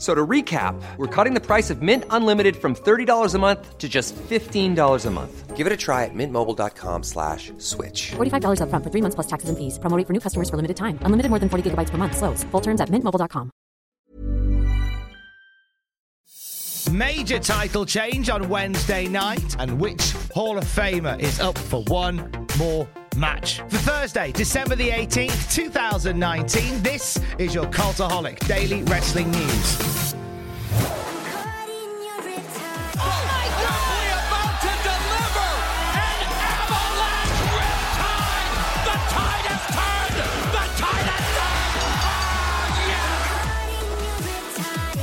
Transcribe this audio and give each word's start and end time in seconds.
So 0.00 0.14
to 0.14 0.26
recap, 0.26 0.80
we're 0.96 1.14
cutting 1.14 1.34
the 1.34 1.44
price 1.44 1.68
of 1.68 1.82
Mint 1.82 2.04
Unlimited 2.08 2.56
from 2.56 2.74
$30 2.74 3.34
a 3.34 3.38
month 3.38 3.76
to 3.76 3.86
just 3.86 4.16
$15 4.16 5.06
a 5.06 5.10
month. 5.10 5.56
Give 5.56 5.66
it 5.66 5.72
a 5.74 5.76
try 5.76 6.06
at 6.06 6.14
mintmobile.com 6.14 7.02
slash 7.02 7.52
switch. 7.58 8.12
$45 8.12 8.62
upfront 8.62 8.82
for 8.82 8.90
three 8.90 9.02
months 9.02 9.14
plus 9.14 9.26
taxes 9.26 9.50
and 9.50 9.58
fees. 9.58 9.78
Promoting 9.78 10.06
for 10.06 10.14
new 10.14 10.20
customers 10.20 10.48
for 10.48 10.56
limited 10.56 10.78
time. 10.78 10.98
Unlimited 11.02 11.28
more 11.28 11.38
than 11.38 11.50
40 11.50 11.70
gigabytes 11.70 11.90
per 11.90 11.98
month. 11.98 12.16
Slows. 12.16 12.44
Full 12.44 12.62
terms 12.62 12.80
at 12.80 12.88
mintmobile.com. 12.88 13.50
Major 16.90 17.38
title 17.38 17.84
change 17.84 18.30
on 18.30 18.48
Wednesday 18.48 19.06
night. 19.06 19.54
And 19.58 19.78
which 19.78 20.14
Hall 20.32 20.56
of 20.56 20.64
Famer 20.64 21.20
is 21.20 21.40
up 21.40 21.58
for 21.58 21.84
one 21.88 22.24
more 22.58 22.88
match? 23.20 23.60
For 23.68 23.76
Thursday, 23.76 24.32
December 24.32 24.74
the 24.74 24.88
18th, 24.88 25.52
2019, 25.52 26.82
this 26.82 27.20
is 27.38 27.54
your 27.54 27.66
Cultaholic 27.66 28.38
Daily 28.48 28.82
Wrestling 28.84 29.30
News. 29.30 30.14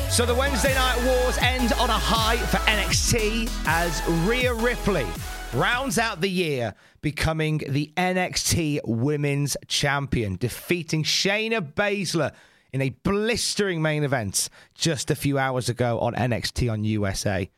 So 0.09 0.25
the 0.25 0.33
Wednesday 0.33 0.73
night 0.73 0.97
wars 1.05 1.37
end 1.37 1.73
on 1.73 1.91
a 1.91 1.93
high 1.93 2.37
for 2.37 2.57
NXT 2.57 3.51
as 3.67 4.01
Rhea 4.27 4.51
Ripley 4.51 5.05
rounds 5.53 5.97
out 5.97 6.21
the 6.21 6.29
year 6.29 6.73
becoming 7.01 7.61
the 7.69 7.91
NXT 7.95 8.81
Women's 8.85 9.55
Champion, 9.67 10.35
defeating 10.35 11.03
Shayna 11.03 11.61
Baszler 11.73 12.33
in 12.73 12.81
a 12.81 12.89
blistering 12.89 13.81
main 13.81 14.03
event 14.03 14.49
just 14.75 15.09
a 15.09 15.15
few 15.15 15.37
hours 15.37 15.69
ago 15.69 15.99
on 15.99 16.13
NXT 16.13 16.71
on 16.71 16.83
USA. 16.83 17.49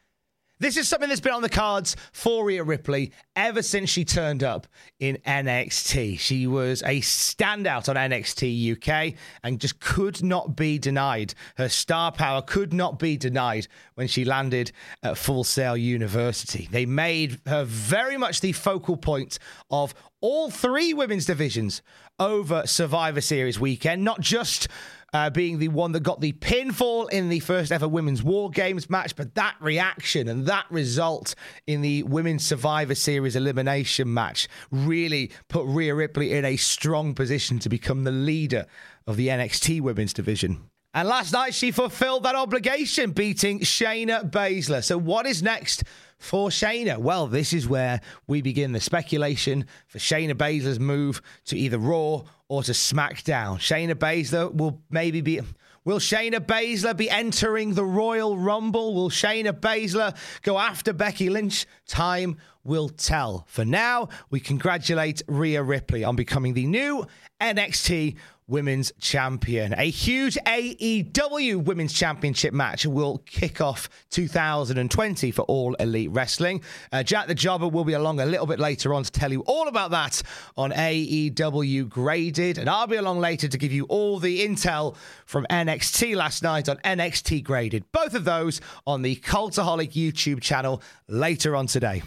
This 0.61 0.75
is 0.75 0.89
something 0.89 1.07
that's 1.07 1.21
been 1.21 1.31
on 1.31 1.41
the 1.41 1.47
cards 1.47 1.95
for 2.11 2.43
Rhea 2.43 2.65
Ripley 2.65 3.13
ever 3.33 3.61
since 3.61 3.89
she 3.89 4.03
turned 4.03 4.43
up 4.43 4.67
in 4.99 5.17
NXT. 5.25 6.19
She 6.19 6.47
was 6.47 6.81
a 6.81 6.99
standout 6.99 7.87
on 7.87 7.95
NXT 7.95 8.73
UK 8.75 9.17
and 9.41 9.61
just 9.61 9.79
could 9.79 10.21
not 10.21 10.57
be 10.57 10.77
denied. 10.77 11.33
Her 11.55 11.69
star 11.69 12.11
power 12.11 12.41
could 12.41 12.73
not 12.73 12.99
be 12.99 13.15
denied 13.15 13.69
when 13.95 14.09
she 14.09 14.25
landed 14.25 14.73
at 15.01 15.17
Full 15.17 15.45
Sail 15.45 15.77
University. 15.77 16.67
They 16.69 16.85
made 16.85 17.39
her 17.45 17.63
very 17.63 18.17
much 18.17 18.41
the 18.41 18.51
focal 18.51 18.97
point 18.97 19.39
of 19.71 19.93
all 20.19 20.51
three 20.51 20.93
women's 20.93 21.25
divisions 21.25 21.81
over 22.19 22.65
Survivor 22.65 23.21
Series 23.21 23.59
weekend, 23.59 24.03
not 24.03 24.19
just 24.19 24.67
uh, 25.13 25.29
being 25.29 25.59
the 25.59 25.69
one 25.69 25.91
that 25.93 26.03
got 26.03 26.21
the 26.21 26.33
pinfall 26.33 27.09
in 27.09 27.29
the 27.29 27.39
first 27.39 27.71
ever 27.71 27.87
Women's 27.87 28.23
War 28.23 28.49
Games 28.49 28.89
match. 28.89 29.15
But 29.15 29.35
that 29.35 29.55
reaction 29.59 30.27
and 30.27 30.45
that 30.45 30.65
result 30.69 31.35
in 31.67 31.81
the 31.81 32.03
Women's 32.03 32.45
Survivor 32.45 32.95
Series 32.95 33.35
elimination 33.35 34.13
match 34.13 34.47
really 34.71 35.31
put 35.47 35.65
Rhea 35.65 35.95
Ripley 35.95 36.33
in 36.33 36.45
a 36.45 36.57
strong 36.57 37.13
position 37.13 37.59
to 37.59 37.69
become 37.69 38.03
the 38.03 38.11
leader 38.11 38.65
of 39.07 39.17
the 39.17 39.29
NXT 39.29 39.81
Women's 39.81 40.13
Division. 40.13 40.69
And 40.93 41.07
last 41.07 41.33
night 41.33 41.53
she 41.53 41.71
fulfilled 41.71 42.23
that 42.23 42.35
obligation, 42.35 43.11
beating 43.11 43.59
Shayna 43.59 44.29
Baszler. 44.29 44.83
So 44.83 44.97
what 44.97 45.25
is 45.25 45.43
next 45.43 45.83
for 46.19 46.49
Shayna? 46.49 46.97
Well, 46.97 47.27
this 47.27 47.53
is 47.53 47.67
where 47.67 48.01
we 48.27 48.41
begin 48.41 48.73
the 48.73 48.79
speculation 48.79 49.65
for 49.87 49.97
Shayna 49.97 50.33
Baszler's 50.33 50.79
move 50.79 51.21
to 51.45 51.57
either 51.57 51.79
Raw 51.79 52.23
or 52.47 52.63
to 52.63 52.71
SmackDown. 52.73 53.57
Shayna 53.57 53.95
Baszler 53.95 54.53
will 54.53 54.81
maybe 54.89 55.21
be. 55.21 55.39
Will 55.85 55.99
Shayna 55.99 56.39
Baszler 56.39 56.95
be 56.95 57.09
entering 57.09 57.73
the 57.73 57.85
Royal 57.85 58.37
Rumble? 58.37 58.93
Will 58.93 59.09
Shayna 59.09 59.53
Baszler 59.53 60.15
go 60.43 60.59
after 60.59 60.93
Becky 60.93 61.29
Lynch? 61.29 61.65
Time 61.87 62.37
will 62.63 62.89
tell. 62.89 63.45
For 63.47 63.65
now, 63.65 64.09
we 64.29 64.39
congratulate 64.39 65.23
Rhea 65.27 65.63
Ripley 65.63 66.03
on 66.03 66.15
becoming 66.15 66.53
the 66.53 66.67
new 66.67 67.07
NXT 67.41 68.17
Women's 68.49 68.91
Champion. 68.99 69.73
A 69.77 69.89
huge 69.89 70.37
AEW 70.45 71.63
Women's 71.63 71.93
Championship 71.93 72.53
match 72.53 72.85
will 72.85 73.19
kick 73.19 73.61
off 73.61 73.89
2020 74.09 75.31
for 75.31 75.43
All 75.43 75.75
Elite 75.75 76.09
Wrestling. 76.11 76.61
Uh, 76.91 77.03
Jack 77.03 77.27
the 77.27 77.35
Jobber 77.35 77.67
will 77.67 77.85
be 77.85 77.93
along 77.93 78.19
a 78.19 78.25
little 78.25 78.47
bit 78.47 78.59
later 78.59 78.93
on 78.93 79.03
to 79.03 79.11
tell 79.11 79.31
you 79.31 79.41
all 79.41 79.67
about 79.67 79.91
that 79.91 80.21
on 80.57 80.71
AEW 80.71 81.87
Graded. 81.87 82.57
And 82.57 82.69
I'll 82.69 82.87
be 82.87 82.95
along 82.95 83.19
later 83.19 83.47
to 83.47 83.57
give 83.57 83.71
you 83.71 83.85
all 83.85 84.19
the 84.19 84.45
intel 84.45 84.95
from 85.25 85.45
NXT 85.49 86.15
last 86.15 86.41
night 86.41 86.67
on 86.67 86.77
NXT 86.77 87.43
Graded. 87.43 87.91
Both 87.91 88.15
of 88.15 88.25
those 88.25 88.61
on 88.87 89.03
the 89.03 89.15
Cultaholic 89.17 89.91
YouTube 89.91 90.41
channel 90.41 90.81
later 91.07 91.55
on 91.55 91.67
today. 91.67 92.01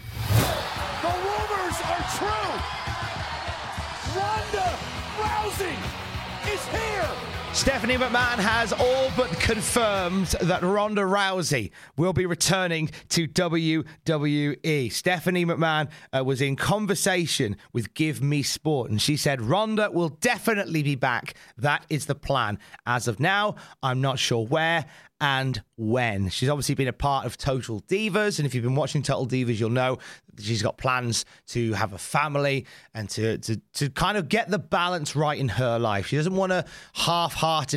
State. 7.63 7.72
Stephanie 7.83 8.05
McMahon 8.05 8.37
has 8.37 8.71
all 8.71 9.11
but 9.17 9.29
confirmed 9.41 10.27
that 10.39 10.63
Ronda 10.63 11.01
Rousey 11.01 11.71
will 11.97 12.13
be 12.13 12.25
returning 12.25 12.89
to 13.09 13.27
WWE. 13.27 14.89
Stephanie 14.89 15.45
McMahon 15.45 15.89
uh, 16.17 16.23
was 16.23 16.41
in 16.41 16.55
conversation 16.55 17.57
with 17.73 17.93
Give 17.93 18.21
Me 18.21 18.41
Sport, 18.41 18.89
and 18.89 19.01
she 19.01 19.17
said 19.17 19.41
Ronda 19.41 19.91
will 19.91 20.07
definitely 20.07 20.81
be 20.81 20.95
back. 20.95 21.33
That 21.57 21.85
is 21.89 22.05
the 22.05 22.15
plan. 22.15 22.57
As 22.85 23.09
of 23.09 23.19
now, 23.19 23.55
I'm 23.83 23.99
not 23.99 24.17
sure 24.17 24.47
where 24.47 24.85
and 25.19 25.61
when. 25.77 26.29
She's 26.29 26.49
obviously 26.49 26.75
been 26.75 26.89
a 26.89 26.93
part 26.93 27.25
of 27.25 27.37
Total 27.37 27.81
Divas, 27.81 28.39
and 28.39 28.45
if 28.45 28.53
you've 28.53 28.63
been 28.63 28.75
watching 28.75 29.01
Total 29.01 29.25
Divas, 29.25 29.59
you'll 29.59 29.69
know 29.69 29.97
she's 30.37 30.61
got 30.61 30.77
plans 30.77 31.25
to 31.47 31.73
have 31.73 31.93
a 31.93 31.97
family 31.97 32.65
and 32.93 33.09
to 33.11 33.37
to 33.37 33.61
to 33.73 33.89
kind 33.89 34.17
of 34.17 34.27
get 34.27 34.49
the 34.49 34.59
balance 34.59 35.15
right 35.15 35.39
in 35.39 35.47
her 35.47 35.79
life. 35.79 36.07
She 36.07 36.17
doesn't 36.17 36.35
want 36.35 36.51
to 36.51 36.65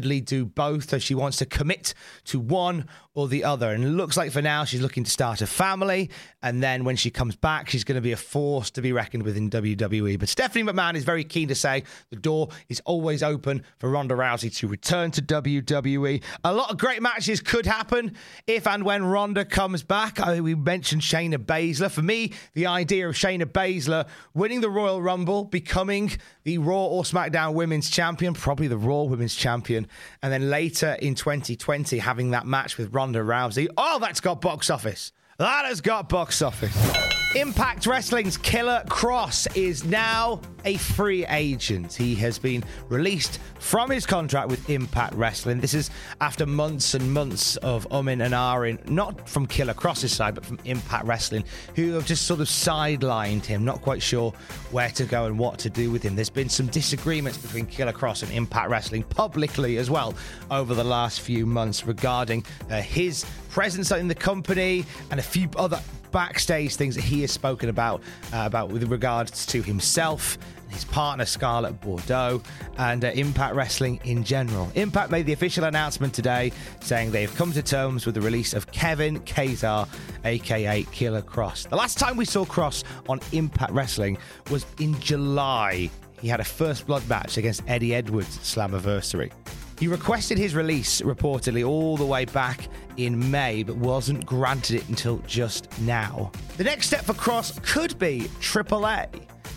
do 0.01 0.45
both, 0.45 0.91
so 0.91 0.99
she 0.99 1.15
wants 1.15 1.39
to 1.39 1.47
commit 1.47 1.95
to 2.25 2.41
one 2.41 2.87
or 3.15 3.29
the 3.29 3.43
other. 3.45 3.73
And 3.73 3.83
it 3.83 3.89
looks 3.89 4.17
like 4.17 4.31
for 4.31 4.43
now 4.43 4.65
she's 4.65 4.83
looking 4.83 5.03
to 5.05 5.11
start 5.11 5.41
a 5.41 5.47
family, 5.47 6.11
and 6.43 6.63
then 6.63 6.85
when 6.85 6.97
she 6.97 7.11
comes 7.11 7.35
back, 7.35 7.71
she's 7.71 7.83
going 7.83 7.97
to 7.97 8.03
be 8.03 8.13
a 8.13 8.17
force 8.17 8.71
to 8.73 8.83
be 8.83 8.93
reckoned 8.93 9.23
with 9.23 9.37
in 9.37 9.51
WWE. 9.51 10.19
But 10.19 10.29
Stephanie 10.29 10.65
McMahon 10.65 10.95
is 10.95 11.05
very 11.05 11.25
keen 11.25 11.49
to 11.49 11.55
say 11.55 11.83
the 12.11 12.17
door 12.17 12.49
is 12.69 12.81
always 12.85 13.23
open 13.23 13.65
for 13.79 13.91
Ronda 13.91 14.15
Rousey 14.15 14.55
to 14.57 14.69
return 14.69 15.11
to 15.13 15.23
WWE. 15.23 16.23
A 16.45 16.53
lot 16.53 16.71
of 16.71 16.79
great 16.79 17.03
matches 17.03 17.41
could 17.41 17.67
happen 17.67 18.15
if 18.47 18.67
and 18.67 18.85
when 18.85 19.05
Ronda 19.05 19.45
comes 19.45 19.83
back. 19.83 20.21
I, 20.21 20.41
we 20.41 20.55
mentioned 20.55 21.03
Shayna 21.03 21.39
Baszler. 21.39 21.91
For 21.91 22.03
me, 22.03 22.33
the 22.55 22.67
idea 22.67 23.09
of 23.09 23.15
Shayna 23.15 23.45
Baszler 23.45 24.07
winning 24.35 24.61
the 24.61 24.71
Royal 24.71 25.01
Rumble, 25.01 25.45
becoming 25.45 26.13
the 26.45 26.59
Raw 26.59 26.85
or 26.87 27.03
SmackDown 27.03 27.55
Women's 27.55 27.89
Champion, 27.89 28.35
probably 28.35 28.69
the 28.69 28.77
Raw 28.77 29.05
Women's 29.05 29.35
Champion, 29.35 29.86
and 30.23 30.33
then 30.33 30.51
later 30.51 30.97
in 31.01 31.15
2020 31.15 31.99
having 31.99 32.31
that 32.31 32.47
match 32.47 32.79
with 32.79 32.95
Ronda 32.95 33.21
Rousey. 33.21 33.69
Oh, 33.77 33.99
that's 33.99 34.21
got 34.21 34.41
box 34.41 34.71
office. 34.71 35.13
That 35.39 35.67
has 35.67 35.81
got 35.81 36.09
box 36.09 36.43
office. 36.43 37.26
Impact 37.35 37.87
Wrestling's 37.87 38.39
Killer 38.39 38.83
Kross 38.87 39.47
is 39.55 39.85
now 39.85 40.41
a 40.65 40.77
free 40.79 41.27
agent. 41.27 41.93
He 41.93 42.15
has 42.15 42.39
been 42.39 42.65
released 42.89 43.41
from 43.59 43.91
his 43.91 44.07
contract 44.07 44.49
with 44.49 44.71
Impact 44.71 45.13
Wrestling. 45.15 45.61
This 45.61 45.75
is 45.75 45.91
after 46.21 46.47
months 46.47 46.95
and 46.95 47.13
months 47.13 47.57
of 47.59 47.87
umming 47.91 48.25
and 48.25 48.33
ahhing, 48.33 48.89
not 48.89 49.29
from 49.29 49.47
Killer 49.47 49.75
Kross's 49.75 50.13
side, 50.13 50.35
but 50.35 50.47
from 50.47 50.59
Impact 50.65 51.05
Wrestling, 51.05 51.45
who 51.75 51.93
have 51.93 52.07
just 52.07 52.27
sort 52.27 52.41
of 52.41 52.47
sidelined 52.47 53.45
him, 53.45 53.65
not 53.65 53.83
quite 53.83 54.01
sure 54.01 54.33
where 54.71 54.91
to 54.91 55.05
go 55.05 55.27
and 55.27 55.39
what 55.39 55.59
to 55.59 55.69
do 55.69 55.91
with 55.91 56.03
him. 56.03 56.15
There's 56.15 56.31
been 56.31 56.49
some 56.49 56.69
disagreements 56.69 57.37
between 57.37 57.67
Killer 57.67 57.93
Kross 57.93 58.23
and 58.23 58.33
Impact 58.33 58.71
Wrestling 58.71 59.03
publicly 59.03 59.77
as 59.77 59.91
well 59.91 60.15
over 60.51 60.75
the 60.75 60.85
last 60.85 61.21
few 61.21 61.45
months 61.45 61.87
regarding 61.87 62.47
uh, 62.71 62.81
his 62.81 63.27
presence 63.51 63.91
in 63.91 64.09
the 64.09 64.15
company 64.15 64.85
and 65.11 65.21
a 65.21 65.23
few 65.23 65.49
other 65.57 65.81
backstage 66.11 66.77
things 66.77 66.95
that 66.95 67.05
he 67.05 67.21
has 67.23 67.33
spoken 67.33 67.69
about 67.69 68.03
uh, 68.33 68.43
about 68.47 68.71
with 68.71 68.85
regards 68.91 69.47
to 69.47 69.63
himself 69.63 70.39
his 70.69 70.85
partner 70.85 71.25
Scarlett 71.25 71.81
Bordeaux, 71.81 72.43
and 72.79 73.05
uh, 73.05 73.09
Impact 73.09 73.55
Wrestling 73.55 74.01
in 74.05 74.25
general. 74.25 74.71
Impact 74.75 75.11
made 75.11 75.27
the 75.27 75.33
official 75.33 75.65
announcement 75.65 76.13
today 76.15 76.53
saying 76.81 77.11
they've 77.11 77.35
come 77.37 77.53
to 77.53 77.63
terms 77.63 78.07
with 78.07 78.15
the 78.15 78.21
release 78.21 78.55
of 78.55 78.71
Kevin 78.73 79.21
Kesar, 79.21 79.89
aka 80.25 80.83
Killer 80.85 81.23
Kross. 81.23 81.69
The 81.69 81.77
last 81.77 81.99
time 81.99 82.17
we 82.17 82.25
saw 82.25 82.45
Kross 82.45 82.85
on 83.09 83.21
Impact 83.33 83.73
Wrestling 83.73 84.19
was 84.51 84.67
in 84.81 84.99
July. 85.01 85.91
He 86.21 86.29
had 86.29 86.41
a 86.41 86.45
first 86.45 86.87
blood 86.87 87.07
match 87.09 87.37
against 87.37 87.63
Eddie 87.67 87.95
Edwards 87.95 88.39
Slammiversary. 88.39 89.31
He 89.79 89.89
requested 89.89 90.39
his 90.39 90.55
release 90.55 91.03
reportedly 91.03 91.67
all 91.67 91.99
the 91.99 92.07
way 92.07 92.25
back 92.25 92.69
in 92.97 93.31
May, 93.31 93.63
but 93.63 93.77
wasn't 93.77 94.25
granted 94.25 94.77
it 94.77 94.89
until 94.89 95.19
just 95.27 95.69
now. 95.81 96.33
The 96.57 96.65
next 96.65 96.87
step 96.87 97.05
for 97.05 97.13
Kross 97.13 97.63
could 97.63 97.99
be 97.99 98.21
AAA, 98.41 99.09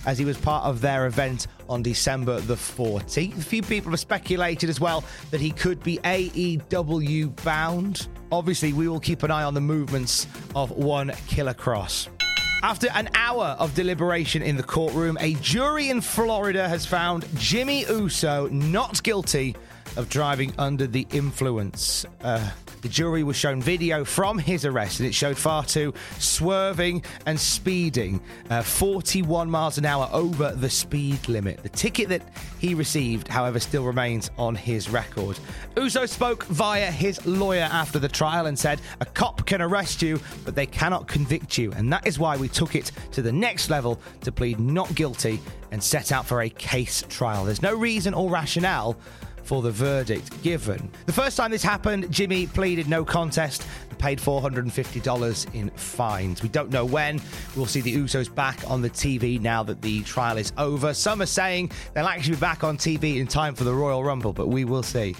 as 0.05 0.17
he 0.17 0.25
was 0.25 0.37
part 0.37 0.65
of 0.65 0.81
their 0.81 1.07
event 1.07 1.47
on 1.69 1.81
December 1.81 2.41
the 2.41 2.55
14th. 2.55 3.37
A 3.37 3.41
few 3.41 3.61
people 3.61 3.91
have 3.91 3.99
speculated 4.01 4.69
as 4.69 4.81
well 4.81 5.05
that 5.31 5.39
he 5.39 5.51
could 5.51 5.81
be 5.83 5.99
AEW 5.99 7.41
bound. 7.43 8.09
Obviously, 8.29 8.73
we 8.73 8.89
will 8.89 8.99
keep 8.99 9.23
an 9.23 9.31
eye 9.31 9.43
on 9.43 9.53
the 9.53 9.61
movements 9.61 10.27
of 10.53 10.71
one 10.71 11.11
Killer 11.27 11.53
Kross. 11.53 12.09
After 12.61 12.89
an 12.89 13.07
hour 13.13 13.55
of 13.57 13.73
deliberation 13.73 14.41
in 14.41 14.57
the 14.57 14.63
courtroom, 14.63 15.17
a 15.21 15.35
jury 15.35 15.89
in 15.89 16.01
Florida 16.01 16.67
has 16.67 16.85
found 16.85 17.25
Jimmy 17.37 17.85
Uso 17.85 18.49
not 18.49 19.01
guilty 19.01 19.55
of 19.99 20.07
driving 20.07 20.53
under 20.57 20.87
the 20.87 21.05
influence. 21.11 22.05
Uh, 22.21 22.49
the 22.81 22.87
jury 22.87 23.21
was 23.21 23.35
shown 23.35 23.61
video 23.61 24.05
from 24.05 24.39
his 24.39 24.63
arrest, 24.63 25.01
and 25.01 25.09
it 25.09 25.13
showed 25.13 25.37
Fatu 25.37 25.93
swerving 26.19 27.03
and 27.25 27.37
speeding 27.37 28.21
uh, 28.49 28.61
41 28.61 29.49
miles 29.49 29.77
an 29.77 29.85
hour 29.85 30.09
over 30.13 30.53
the 30.53 30.69
speed 30.69 31.27
limit. 31.27 31.61
The 31.63 31.69
ticket 31.69 32.07
that 32.07 32.21
he 32.59 32.73
received, 32.73 33.27
however, 33.27 33.59
still 33.59 33.83
remains 33.83 34.31
on 34.37 34.55
his 34.55 34.89
record. 34.89 35.37
Uso 35.75 36.05
spoke 36.05 36.45
via 36.45 36.89
his 36.89 37.25
lawyer 37.25 37.67
after 37.69 37.99
the 37.99 38.07
trial 38.07 38.45
and 38.45 38.57
said, 38.57 38.79
A 39.01 39.05
cop 39.05 39.45
can 39.45 39.61
arrest 39.61 40.01
you, 40.01 40.17
but 40.45 40.55
they 40.55 40.65
cannot 40.65 41.09
convict 41.09 41.57
you. 41.57 41.73
And 41.73 41.91
that 41.91 42.07
is 42.07 42.17
why 42.17 42.37
we 42.37 42.47
took 42.47 42.73
it 42.75 42.93
to 43.11 43.21
the 43.21 43.33
next 43.33 43.69
level 43.69 43.99
to 44.21 44.31
plead 44.31 44.61
not 44.61 44.95
guilty 44.95 45.41
and 45.71 45.83
set 45.83 46.13
out 46.13 46.25
for 46.25 46.43
a 46.43 46.49
case 46.49 47.03
trial. 47.09 47.43
There's 47.43 47.61
no 47.61 47.75
reason 47.75 48.13
or 48.13 48.29
rationale 48.29 48.97
for 49.49 49.63
the 49.63 49.71
verdict 49.71 50.43
given. 50.43 50.91
The 51.07 51.11
first 51.11 51.35
time 51.35 51.49
this 51.49 51.63
happened, 51.63 52.11
Jimmy 52.11 52.45
pleaded 52.45 52.87
no 52.87 53.03
contest 53.03 53.65
and 53.89 53.97
paid 53.97 54.19
$450 54.19 55.55
in 55.55 55.71
fines. 55.71 56.43
We 56.43 56.49
don't 56.49 56.69
know 56.69 56.85
when 56.85 57.19
we'll 57.55 57.65
see 57.65 57.81
the 57.81 57.95
Usos 57.95 58.33
back 58.33 58.59
on 58.69 58.83
the 58.83 58.91
TV 58.91 59.41
now 59.41 59.63
that 59.63 59.81
the 59.81 60.03
trial 60.03 60.37
is 60.37 60.53
over. 60.59 60.93
Some 60.93 61.19
are 61.23 61.25
saying 61.25 61.71
they'll 61.95 62.05
actually 62.05 62.35
be 62.35 62.41
back 62.41 62.63
on 62.63 62.77
TV 62.77 63.17
in 63.17 63.25
time 63.25 63.55
for 63.55 63.63
the 63.63 63.73
Royal 63.73 64.03
Rumble, 64.03 64.33
but 64.33 64.49
we 64.49 64.65
will 64.65 64.83
see. 64.83 65.15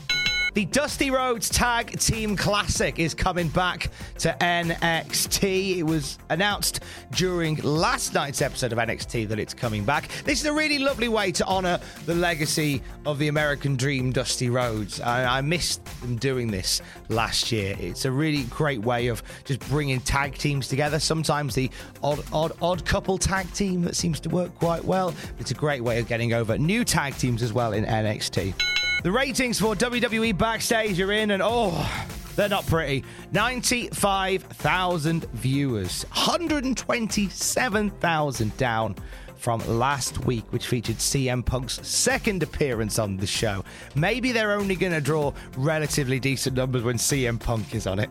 The 0.56 0.66
Dusty 0.66 1.12
Rhodes 1.12 1.48
Tag 1.48 2.00
Team 2.00 2.36
Classic 2.36 2.98
is 2.98 3.14
coming 3.14 3.50
back 3.50 3.92
to 4.18 4.36
NXT. 4.42 5.78
It 5.78 5.84
was 5.84 6.18
announced 6.30 6.80
during 7.12 7.58
last 7.58 8.16
night's 8.16 8.42
episode 8.42 8.74
of 8.74 8.80
NXT 8.80 9.28
that 9.28 9.38
it's 9.38 9.54
coming 9.54 9.84
back. 9.84 10.08
This 10.26 10.40
is 10.40 10.48
a 10.48 10.54
really 10.54 10.80
lovely 10.80 11.08
way 11.08 11.32
to 11.34 11.46
honor 11.46 11.80
the 12.08 12.16
legacy 12.16 12.82
of 13.06 13.20
the 13.20 13.28
American 13.28 13.76
Dream, 13.76 14.12
Dusty 14.12 14.50
Rhodes. 14.50 15.00
I, 15.00 15.38
I 15.38 15.42
missed 15.42 15.86
them 16.02 16.16
doing 16.16 16.50
this 16.50 16.82
last 17.10 17.52
year. 17.52 17.76
It's 17.80 18.06
a 18.06 18.12
really 18.12 18.44
great 18.46 18.80
way 18.80 19.08
of 19.08 19.22
just 19.46 19.60
bringing 19.70 20.02
tag 20.02 20.36
teams 20.36 20.68
together. 20.68 21.00
Sometimes 21.00 21.54
the 21.54 21.70
odd, 22.02 22.24
odd, 22.34 22.54
odd 22.60 22.86
couple 22.86 23.20
tag 23.20 23.52
team 23.54 23.84
that 23.84 23.96
seems 23.96 24.20
to 24.22 24.30
work 24.30 24.58
quite 24.58 24.84
well. 24.84 25.14
It's 25.38 25.52
a 25.52 25.56
great 25.56 25.84
way 25.84 26.00
of 26.00 26.08
getting 26.08 26.34
over 26.34 26.58
new 26.58 26.84
tag 26.84 27.16
teams 27.18 27.44
as 27.44 27.54
well 27.54 27.74
in 27.74 27.86
NXT. 27.86 28.56
The 29.02 29.12
ratings 29.14 29.62
for 29.62 29.76
WWE 29.76 30.38
Backstage 30.38 31.00
are 31.00 31.14
in, 31.14 31.32
and 31.32 31.42
oh, 31.42 31.90
they're 32.36 32.50
not 32.50 32.68
pretty. 32.68 33.06
95,000 33.32 35.24
viewers, 35.32 36.04
127,000 36.10 38.58
down 38.58 38.96
from 39.38 39.80
last 39.80 40.26
week, 40.26 40.44
which 40.52 40.68
featured 40.68 40.98
CM 40.98 41.46
Punk's 41.46 41.80
second 41.88 42.44
appearance 42.44 43.00
on 43.00 43.16
the 43.16 43.26
show. 43.26 43.64
Maybe 43.96 44.34
they're 44.34 44.52
only 44.52 44.76
going 44.76 44.92
to 44.92 45.00
draw 45.00 45.32
relatively 45.56 46.20
decent 46.20 46.58
numbers 46.58 46.84
when 46.84 46.98
CM 46.98 47.40
Punk 47.40 47.74
is 47.74 47.88
on 47.88 48.00
it. 48.00 48.10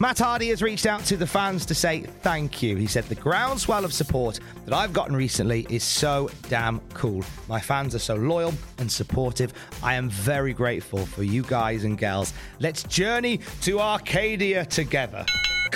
Matt 0.00 0.20
Hardy 0.20 0.50
has 0.50 0.62
reached 0.62 0.86
out 0.86 1.04
to 1.06 1.16
the 1.16 1.26
fans 1.26 1.66
to 1.66 1.74
say 1.74 2.02
thank 2.02 2.62
you. 2.62 2.76
He 2.76 2.86
said, 2.86 3.04
The 3.04 3.16
groundswell 3.16 3.84
of 3.84 3.92
support 3.92 4.38
that 4.64 4.72
I've 4.72 4.92
gotten 4.92 5.16
recently 5.16 5.66
is 5.68 5.82
so 5.82 6.30
damn 6.48 6.78
cool. 6.94 7.24
My 7.48 7.58
fans 7.58 7.96
are 7.96 7.98
so 7.98 8.14
loyal 8.14 8.54
and 8.78 8.90
supportive. 8.90 9.52
I 9.82 9.94
am 9.94 10.08
very 10.08 10.52
grateful 10.52 11.04
for 11.04 11.24
you 11.24 11.42
guys 11.42 11.82
and 11.82 11.98
gals. 11.98 12.32
Let's 12.60 12.84
journey 12.84 13.40
to 13.62 13.80
Arcadia 13.80 14.66
together. 14.66 15.26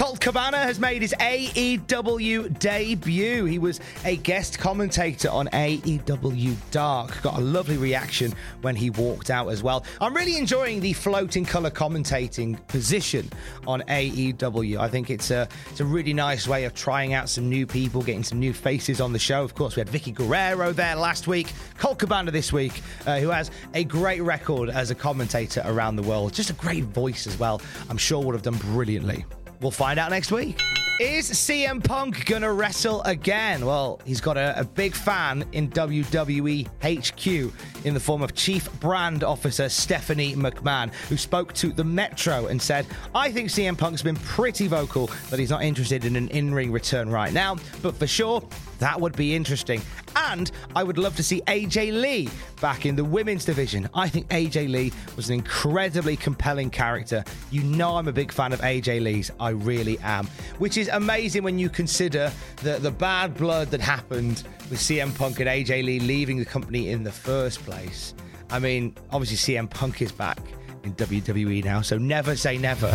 Colt 0.03 0.19
Cabana 0.19 0.57
has 0.57 0.81
made 0.81 1.01
his 1.01 1.15
AEW 1.21 2.59
debut. 2.59 3.45
He 3.45 3.61
was 3.61 3.79
a 4.05 4.17
guest 4.17 4.59
commentator 4.59 5.31
on 5.31 5.47
AEW 5.53 6.57
Dark. 6.73 7.23
Got 7.23 7.39
a 7.39 7.41
lovely 7.41 7.77
reaction 7.77 8.35
when 8.63 8.75
he 8.75 8.91
walked 8.91 9.31
out 9.31 9.47
as 9.47 9.63
well. 9.63 9.85
I'm 10.01 10.13
really 10.13 10.37
enjoying 10.39 10.81
the 10.81 10.93
floating 10.93 11.45
color 11.45 11.71
commentating 11.71 12.67
position 12.67 13.31
on 13.65 13.83
AEW. 13.83 14.79
I 14.79 14.89
think 14.89 15.09
it's 15.09 15.31
a 15.31 15.47
it's 15.71 15.79
a 15.79 15.85
really 15.85 16.13
nice 16.13 16.49
way 16.49 16.65
of 16.65 16.75
trying 16.75 17.15
out 17.15 17.29
some 17.29 17.49
new 17.49 17.65
people, 17.65 18.03
getting 18.03 18.25
some 18.25 18.41
new 18.41 18.53
faces 18.53 19.01
on 19.01 19.13
the 19.13 19.21
show. 19.21 19.45
Of 19.45 19.55
course, 19.55 19.77
we 19.77 19.81
had 19.83 19.89
Vickie 19.89 20.13
Guerrero 20.13 20.73
there 20.73 20.97
last 20.97 21.29
week, 21.29 21.53
Colt 21.79 22.01
Cabana 22.01 22.33
this 22.33 22.53
week, 22.53 22.83
uh, 23.07 23.21
who 23.21 23.29
has 23.29 23.53
a 23.75 23.85
great 23.85 24.23
record 24.23 24.69
as 24.69 24.91
a 24.91 24.97
commentator 24.97 25.63
around 25.65 25.95
the 25.95 26.03
world. 26.03 26.33
Just 26.33 26.51
a 26.51 26.55
great 26.55 26.87
voice 26.87 27.29
as 27.29 27.39
well. 27.39 27.63
I'm 27.89 27.99
sure 27.99 28.21
would 28.21 28.35
have 28.35 28.43
done 28.43 28.57
brilliantly. 28.57 29.25
We'll 29.63 29.71
find 29.71 29.99
out 29.99 30.11
next 30.11 30.33
week. 30.33 30.61
Is 31.01 31.31
CM 31.31 31.83
Punk 31.83 32.27
gonna 32.27 32.53
wrestle 32.53 33.03
again? 33.03 33.65
Well, 33.65 34.01
he's 34.05 34.21
got 34.21 34.37
a, 34.37 34.61
a, 34.61 34.65
big 34.65 34.95
fan 34.95 35.45
in 35.53 35.69
WWE 35.71 36.69
HQ 36.83 37.85
in 37.85 37.95
the 37.95 37.99
form 37.99 38.23
of 38.23 38.35
Chief 38.35 38.71
Brand 38.79 39.25
Officer 39.25 39.69
Stephanie 39.69 40.37
McMahon, 40.37 40.93
who 41.09 41.17
spoke 41.17 41.55
to 41.55 41.73
the 41.73 41.83
Metro 41.83 42.47
and 42.47 42.61
said, 42.61 42.87
I 43.15 43.33
think 43.33 43.49
CM 43.49 43.77
Punk's 43.77 44.03
been 44.03 44.17
pretty 44.17 44.69
vocal 44.69 45.11
that 45.31 45.41
he's 45.41 45.51
not 45.51 45.63
interested 45.63 46.05
in 46.05 46.15
an 46.15 46.29
in 46.29 46.55
ring 46.55 46.71
return 46.71 47.09
right 47.09 47.33
now, 47.33 47.57
but 47.81 47.97
for 47.97 48.07
sure, 48.07 48.43
that 48.83 49.01
would 49.01 49.15
be 49.15 49.35
interesting. 49.35 49.81
And 50.17 50.51
I 50.75 50.83
would 50.83 50.99
love 50.99 51.15
to 51.17 51.23
see 51.23 51.41
AJ 51.43 52.01
Lee 52.01 52.29
back 52.61 52.85
in 52.85 52.97
the 52.97 53.05
women's 53.05 53.45
division. 53.45 53.89
I 53.95 54.09
think 54.09 54.29
AJ 54.29 54.71
Lee 54.71 54.93
was 55.15 55.29
an 55.29 55.37
incredibly 55.37 56.17
compelling 56.17 56.69
character. 56.69 57.23
You 57.53 57.63
know, 57.63 57.97
I'm 57.97 58.09
a 58.09 58.13
big 58.13 58.33
fan 58.33 58.53
of 58.53 58.61
AJ 58.61 59.01
Lee's. 59.03 59.31
I 59.39 59.51
really 59.51 60.01
am. 60.01 60.27
Which 60.59 60.79
is 60.79 60.89
amazing 60.89 61.45
when 61.45 61.61
you 61.61 61.69
consider 61.69 62.33
the, 62.57 62.79
the 62.81 62.91
bad 62.91 63.37
blood 63.37 63.69
that 63.69 63.81
happened 63.81 64.43
with 64.69 64.81
CM 64.81 65.17
Punk 65.17 65.39
and 65.39 65.49
AJ 65.49 65.85
Lee 65.85 66.01
leaving 66.01 66.39
the 66.39 66.45
company 66.45 66.89
in 66.91 67.05
the 67.05 67.13
first 67.13 67.61
place. 67.65 68.15
I 68.51 68.59
mean, 68.59 68.97
obviously, 69.13 69.55
CM 69.55 69.71
Punk 69.71 70.03
is 70.03 70.11
back 70.11 70.41
in 70.83 70.93
WWE 70.95 71.65
now, 71.65 71.83
so 71.83 71.99
never 71.99 72.35
say 72.35 72.59
never. 72.59 72.93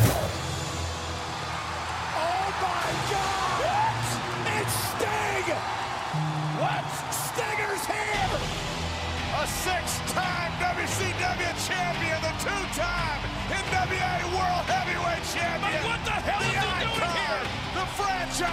The 18.37 18.45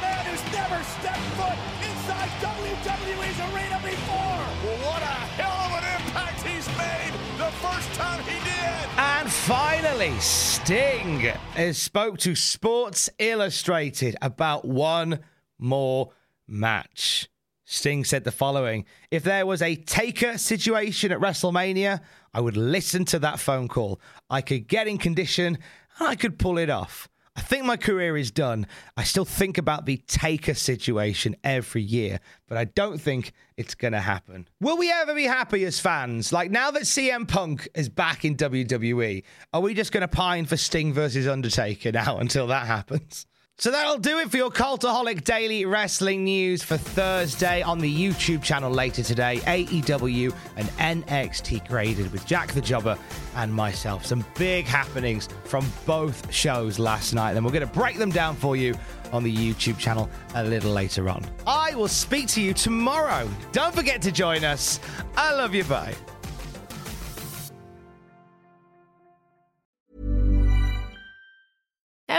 man 0.00 0.24
who's 0.24 0.44
never 0.52 0.82
stepped 0.82 1.28
foot 1.36 1.58
inside 1.84 2.30
WWE's 2.40 3.40
arena 3.52 3.78
before. 3.84 4.40
What 4.88 5.02
a 5.02 5.18
hell 5.36 5.60
of 5.66 5.72
an 5.82 5.84
impact 6.00 6.40
he's 6.42 6.66
made 6.78 7.12
the 7.36 7.50
first 7.60 7.92
time 7.94 8.22
he 8.24 8.38
did. 8.44 8.88
And 8.96 9.30
finally, 9.30 9.70
Finally, 10.00 10.20
Sting 10.20 11.20
has 11.52 11.76
spoke 11.76 12.16
to 12.20 12.34
Sports 12.34 13.10
Illustrated 13.18 14.16
about 14.22 14.64
one 14.64 15.20
more 15.58 16.12
match. 16.48 17.28
Sting 17.66 18.04
said 18.04 18.24
the 18.24 18.32
following 18.32 18.86
If 19.10 19.22
there 19.22 19.44
was 19.44 19.60
a 19.60 19.76
taker 19.76 20.38
situation 20.38 21.12
at 21.12 21.18
WrestleMania, 21.20 22.00
I 22.32 22.40
would 22.40 22.56
listen 22.56 23.04
to 23.06 23.18
that 23.18 23.38
phone 23.38 23.68
call. 23.68 24.00
I 24.30 24.40
could 24.40 24.68
get 24.68 24.88
in 24.88 24.96
condition 24.96 25.58
and 25.98 26.08
I 26.08 26.14
could 26.14 26.38
pull 26.38 26.56
it 26.56 26.70
off. 26.70 27.09
I 27.36 27.42
think 27.42 27.64
my 27.64 27.76
career 27.76 28.16
is 28.16 28.30
done. 28.30 28.66
I 28.96 29.04
still 29.04 29.24
think 29.24 29.56
about 29.56 29.86
the 29.86 29.98
taker 30.08 30.54
situation 30.54 31.36
every 31.44 31.82
year, 31.82 32.18
but 32.48 32.58
I 32.58 32.64
don't 32.64 33.00
think 33.00 33.32
it's 33.56 33.74
going 33.74 33.92
to 33.92 34.00
happen. 34.00 34.48
Will 34.60 34.76
we 34.76 34.90
ever 34.90 35.14
be 35.14 35.24
happy 35.24 35.64
as 35.64 35.78
fans? 35.78 36.32
Like 36.32 36.50
now 36.50 36.72
that 36.72 36.82
CM 36.82 37.28
Punk 37.28 37.68
is 37.74 37.88
back 37.88 38.24
in 38.24 38.36
WWE, 38.36 39.22
are 39.52 39.60
we 39.60 39.74
just 39.74 39.92
going 39.92 40.02
to 40.02 40.08
pine 40.08 40.44
for 40.44 40.56
Sting 40.56 40.92
versus 40.92 41.28
Undertaker 41.28 41.92
now 41.92 42.18
until 42.20 42.48
that 42.48 42.66
happens? 42.66 43.26
So 43.60 43.70
that'll 43.70 43.98
do 43.98 44.20
it 44.20 44.30
for 44.30 44.38
your 44.38 44.50
Cultaholic 44.50 45.22
Daily 45.22 45.66
Wrestling 45.66 46.24
News 46.24 46.62
for 46.62 46.78
Thursday 46.78 47.60
on 47.60 47.78
the 47.78 47.94
YouTube 47.94 48.42
channel 48.42 48.70
later 48.70 49.02
today. 49.02 49.36
AEW 49.40 50.34
and 50.56 50.66
NXT 50.78 51.68
graded 51.68 52.10
with 52.10 52.24
Jack 52.24 52.52
the 52.52 52.62
Jobber 52.62 52.96
and 53.36 53.52
myself. 53.52 54.06
Some 54.06 54.24
big 54.38 54.64
happenings 54.64 55.28
from 55.44 55.70
both 55.84 56.32
shows 56.32 56.78
last 56.78 57.12
night. 57.12 57.34
Then 57.34 57.44
we're 57.44 57.50
going 57.52 57.68
to 57.68 57.74
break 57.74 57.98
them 57.98 58.08
down 58.08 58.34
for 58.34 58.56
you 58.56 58.74
on 59.12 59.22
the 59.24 59.36
YouTube 59.36 59.76
channel 59.76 60.08
a 60.34 60.42
little 60.42 60.72
later 60.72 61.10
on. 61.10 61.22
I 61.46 61.74
will 61.74 61.86
speak 61.86 62.28
to 62.28 62.40
you 62.40 62.54
tomorrow. 62.54 63.28
Don't 63.52 63.74
forget 63.74 64.00
to 64.00 64.10
join 64.10 64.42
us. 64.42 64.80
I 65.18 65.34
love 65.34 65.54
you. 65.54 65.64
Bye. 65.64 65.94